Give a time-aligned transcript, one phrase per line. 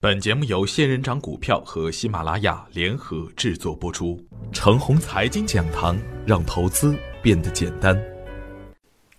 [0.00, 4.16] 本节目由仙人掌股票和喜马拉雅联合制作播出。
[4.52, 8.00] 程红财经讲堂，让投资变得简单。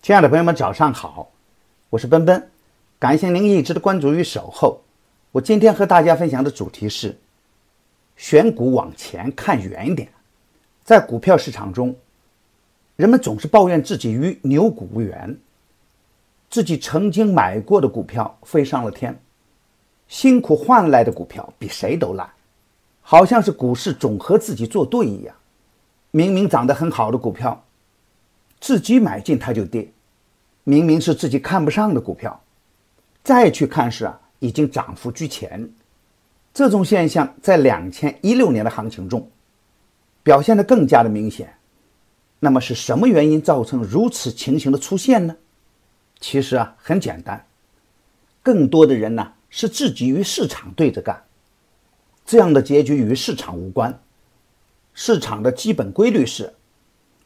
[0.02, 1.34] 亲爱的朋友们，早上好，
[1.90, 2.50] 我是奔奔，
[2.98, 4.82] 感谢您一直的关注与守候。
[5.34, 7.18] 我今天和大家分享的主题是：
[8.16, 10.08] 选股往前看远一点。
[10.86, 11.94] 在股票市场中，
[12.96, 15.38] 人们总是抱怨自己与牛股无缘，
[16.50, 19.22] 自己曾经买过的股票飞上了天。
[20.10, 22.28] 辛苦换来的股票比谁都烂，
[23.00, 25.34] 好像是股市总和自己作对一样。
[26.12, 27.64] 明明涨得很好的股票，
[28.60, 29.84] 自己买进它就跌；
[30.64, 32.42] 明明是自己看不上的股票，
[33.24, 35.72] 再去看时啊，已经涨幅居前。
[36.52, 39.30] 这种现象在两千一六年的行情中
[40.24, 41.54] 表现得更加的明显。
[42.40, 45.36] 那么是什么原因造成如此情形的出现呢？
[46.20, 47.46] 其实啊，很简单，
[48.42, 49.34] 更多的人呢。
[49.50, 51.24] 是自己与市场对着干，
[52.26, 54.00] 这样的结局与市场无关。
[54.94, 56.54] 市场的基本规律是：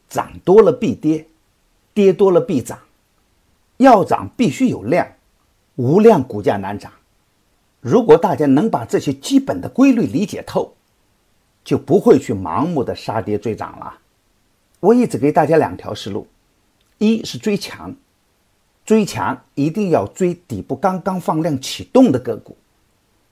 [0.08, 1.26] 涨多了必跌，
[1.92, 2.78] 跌多了必涨。
[3.78, 5.06] 要涨必须有量，
[5.74, 6.92] 无量股价难涨。
[7.80, 10.74] 如果大家能把这些基本的规律理解透，
[11.64, 13.98] 就不会去盲目的杀跌追涨了。
[14.80, 16.26] 我一直给大家两条思路：
[16.98, 17.94] 一是追强。
[18.84, 22.54] 追强一定要追底部刚刚放量启动的个股，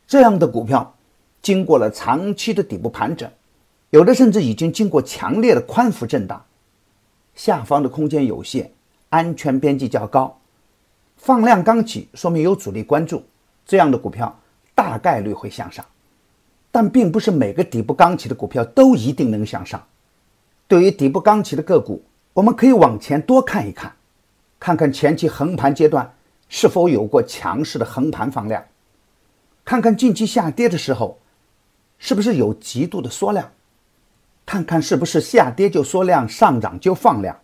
[0.06, 0.94] 这样的股票
[1.42, 3.30] 经过了长期的底部盘整，
[3.90, 6.42] 有的甚至已经经过强烈的宽幅震荡，
[7.34, 8.70] 下方的空间有限，
[9.10, 10.38] 安全边际较高，
[11.18, 13.22] 放量刚起，说明有主力关注，
[13.66, 14.34] 这样的股票
[14.74, 15.84] 大概率会向上，
[16.70, 19.84] 但并不是每个底部刚起的股票都一定能向上。
[20.66, 23.94] 对于底部刚起的个股，我们可以往前多看一看。
[24.62, 26.14] 看看前期横盘阶段
[26.48, 28.64] 是否有过强势的横盘放量，
[29.64, 31.18] 看看近期下跌的时候
[31.98, 33.50] 是不是有极度的缩量，
[34.46, 37.36] 看看是不是下跌就缩量，上涨就放量，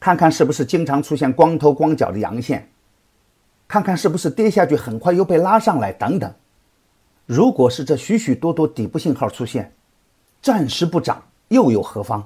[0.00, 2.66] 看看是不是经常出现光头光脚的阳线，
[3.68, 6.32] 看看是不是跌下去很快又被拉上来等等。
[7.26, 9.70] 如果是这许许多多底部信号出现，
[10.40, 12.24] 暂时不涨又有何妨？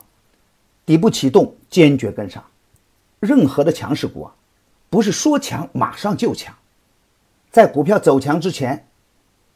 [0.87, 2.41] 底部启动，坚决跟上。
[3.23, 4.35] 任何的强势股啊，
[4.91, 6.53] 不是说强马上就强，
[7.53, 8.89] 在股票走强之前，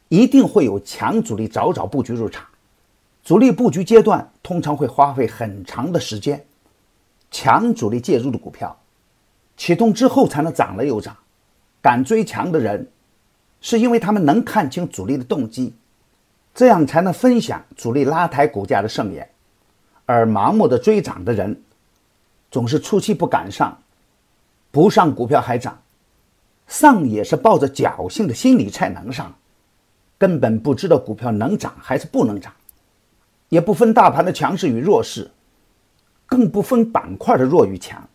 [0.07, 2.47] 一定会有强主力早早布局入场。
[3.25, 6.45] 主力布局阶段通常会花费很长的时间，
[7.29, 8.73] 强主力介入的股票
[9.57, 11.13] 启动之后才能涨了又涨。
[11.81, 12.89] 敢追强的人，
[13.59, 15.75] 是因为他们能看清主力的动机，
[16.55, 19.29] 这样才能分享主力拉抬股价的盛宴。
[20.05, 21.61] 而盲目的追涨的人。
[22.49, 23.81] 总是初期不敢上，
[24.71, 25.81] 不上股票还涨，
[26.65, 29.35] 上也是抱着侥幸的心理才能上，
[30.17, 32.53] 根本不知道股票能涨还是不能涨，
[33.49, 35.29] 也不分大盘的强势与弱势，
[36.25, 38.09] 更不分板块的弱与强，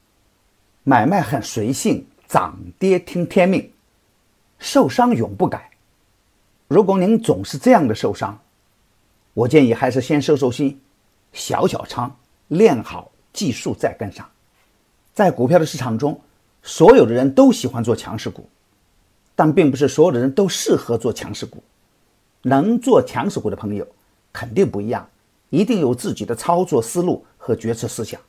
[0.83, 3.71] 买卖很随性，涨跌听天命，
[4.59, 5.71] 受伤永不改。
[6.69, 8.41] 如果您总是这样的受伤，
[9.35, 10.81] 我建议还是先收收心，
[11.35, 12.17] 小小仓
[12.49, 13.12] 练好。
[13.33, 14.29] 技术再跟上，
[15.15, 16.21] 在股票的市场中，
[16.63, 18.49] 所有的人都喜欢做强势股，
[19.35, 21.63] 但并不是所有的人都适合做强势股。
[22.43, 23.87] 能做强势股的朋友
[24.33, 25.09] 肯定不一样，
[25.51, 28.21] 一定有自己的操作思路和决策思想，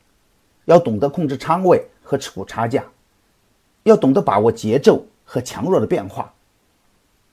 [0.66, 2.84] 要懂得控制仓位和持股差价，
[3.82, 6.32] 要懂得把握节奏和强弱的变化。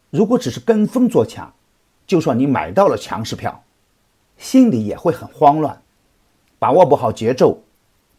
[0.10, 1.54] 如果只是跟风做强，
[2.08, 3.64] 就算你买到了强势票，
[4.38, 5.82] 心里也会很慌乱。
[6.62, 7.60] 把握不好节奏，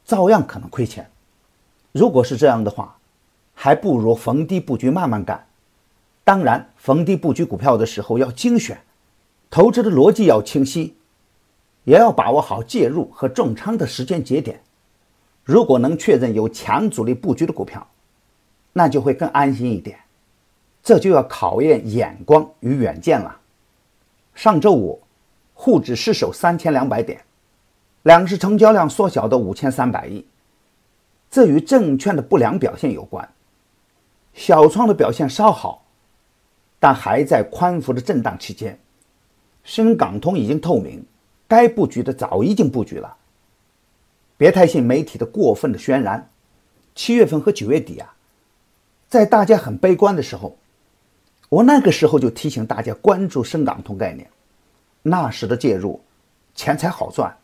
[0.04, 1.08] 照样可能亏钱。
[1.92, 2.98] 如果是这样的话，
[3.54, 5.46] 还不如逢低布局，慢慢干。
[6.24, 8.76] 当然，逢低布局股票的时候要精选，
[9.48, 10.96] 投资的逻辑要清晰，
[11.84, 14.60] 也要把握好介入和重仓的时间节点。
[15.44, 17.86] 如果能确认有强主力布局的股票，
[18.72, 19.96] 那就会更安心一点。
[20.82, 23.38] 这就要考验眼光与远见了。
[24.34, 25.00] 上周五，
[25.54, 27.24] 沪指失守三千两百点。
[28.02, 30.26] 两市成交量缩小到五千三百亿，
[31.30, 33.28] 这与证券的不良表现有关。
[34.34, 35.84] 小创的表现稍好，
[36.80, 38.78] 但还在宽幅的震荡期间。
[39.62, 41.04] 深港通已经透明，
[41.46, 43.16] 该布局的早已经布局了。
[44.36, 46.28] 别太信媒体的过分的渲染。
[46.94, 48.14] 七月份和九月底啊，
[49.08, 50.56] 在大家很悲观的时候，
[51.48, 54.28] 我那个时候就提醒大家关注深港通概念，
[55.02, 56.02] 那时的介入，
[56.54, 57.34] 钱才好赚。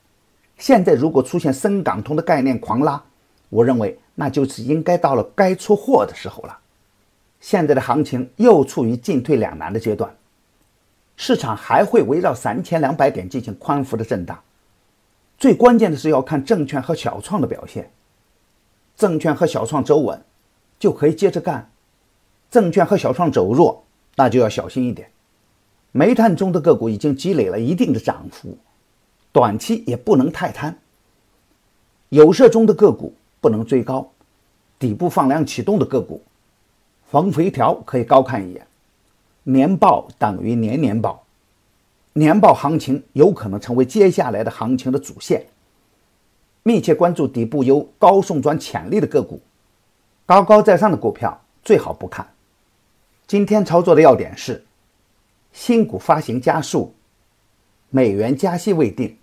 [0.59, 3.03] 现在如果出现深港通的概念狂拉，
[3.49, 6.59] 我认为那就是应该到了该出货的时候了。
[7.41, 10.13] 现在的行情又处于进退两难的阶段，
[11.17, 14.39] 市场还会围绕三千两百点进行宽幅的震荡。
[15.39, 17.91] 最关键的是要看证券和小创的表现。
[18.97, 20.21] 证券和小创走稳，
[20.81, 21.71] 就可以接着干；
[22.51, 23.85] 证券和小创走弱，
[24.17, 25.09] 那就要小心一点。
[25.93, 28.59] 煤炭中的个股已经积累了一定的涨幅，
[29.39, 30.77] 短期也不能太贪。
[32.09, 34.11] 有色中的个股不能追高，
[34.81, 36.21] 底部放量启动的个股，
[37.09, 38.67] 逢回调可以高看一眼。
[39.45, 41.23] 年报等于年年报，
[42.15, 45.47] 年报行情有可能成为接下来的行情的主线。
[46.65, 49.41] 密切关注底部有高送转潜力的个股，
[50.27, 52.29] 高高在上的股票最好不看。
[53.29, 54.65] 今天操作的要点是：
[55.53, 56.93] 新股发行加速，
[57.91, 59.17] 美元加息未定，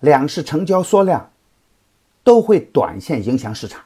[0.00, 1.30] 两市成交缩量
[2.22, 3.82] 都会短线影响市场，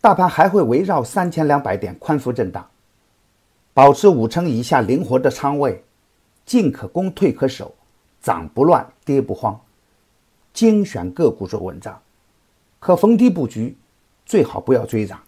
[0.00, 2.68] 大盘还会围绕三千两百点宽幅震荡，
[3.72, 5.82] 保持五成以下灵活的仓位，
[6.44, 7.74] 进可攻，退可守，
[8.20, 9.58] 涨不乱，跌不慌。
[10.52, 12.00] 精选个股做文章，
[12.78, 13.76] 可逢低布局，
[14.24, 15.20] 最好不要追涨。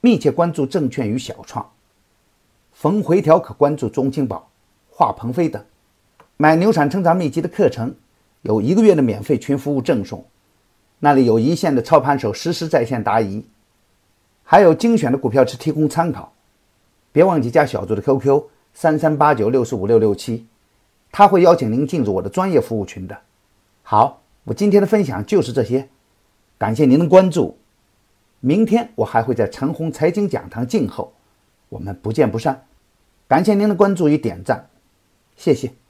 [0.00, 1.70] 密切关注证券与小创，
[2.72, 4.48] 逢回调可关注中青宝、
[4.90, 5.62] 华鹏飞等。
[6.36, 7.94] 买牛产成长秘籍的课程，
[8.44, 10.24] 有一个月的免费群服务赠送，
[11.00, 13.44] 那里有一线的操盘手实时在线答疑，
[14.44, 16.32] 还有精选的股票池提供参考。
[17.10, 20.46] 别忘记加小组的 QQ 三三八九六四五六六七，
[21.10, 23.18] 他会邀请您进入我的专业服务群的。
[23.82, 24.20] 好。
[24.46, 25.88] 我今天的分享就是这些，
[26.58, 27.56] 感谢您的关注。
[28.40, 31.14] 明天我还会在陈红财经讲堂静候，
[31.70, 32.66] 我们不见不散。
[33.26, 34.68] 感谢您的关注与点赞，
[35.34, 35.83] 谢谢。